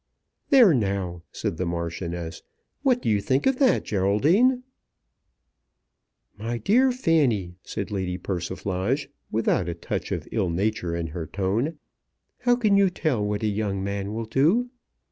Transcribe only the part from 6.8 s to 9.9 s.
Fanny," said Lady Persiflage, without a